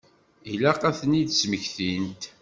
[0.51, 2.21] Ilaq ad ten-id-smektint.